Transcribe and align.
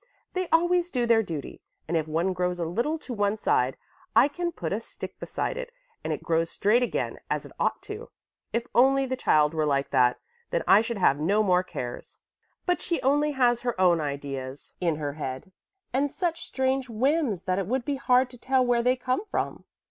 "They 0.33 0.47
always 0.49 0.89
do 0.89 1.05
their 1.05 1.21
duty, 1.21 1.61
and 1.87 1.95
if 1.95 2.07
one 2.07 2.33
grows 2.33 2.57
a 2.57 2.65
little 2.65 2.97
to 2.97 3.13
one 3.13 3.37
side, 3.37 3.77
I 4.15 4.29
can 4.29 4.51
put 4.51 4.73
a 4.73 4.79
stick 4.79 5.19
beside 5.19 5.57
it 5.57 5.71
and 6.03 6.11
it 6.11 6.23
grows 6.23 6.49
straight 6.49 6.81
again 6.81 7.19
as 7.29 7.45
it 7.45 7.51
ought 7.59 7.83
to. 7.83 8.09
If 8.51 8.65
only 8.73 9.05
the 9.05 9.15
child 9.15 9.53
were 9.53 9.63
like 9.67 9.91
that, 9.91 10.19
then 10.49 10.63
I 10.67 10.81
should 10.81 10.97
have 10.97 11.19
no 11.19 11.43
more 11.43 11.61
cares. 11.61 12.17
But 12.65 12.81
she 12.81 12.99
only 13.03 13.33
has 13.33 13.61
her 13.61 13.79
own 13.79 14.01
ideas 14.01 14.73
in 14.81 14.95
her 14.95 15.13
head, 15.13 15.51
and 15.93 16.09
such 16.09 16.45
strange 16.47 16.89
whims 16.89 17.43
that 17.43 17.59
it 17.59 17.67
would 17.67 17.85
be 17.85 17.97
hard 17.97 18.31
to 18.31 18.39
tell 18.39 18.65
where 18.65 18.81
they 18.81 18.95
come 18.95 19.23
from." 19.29 19.65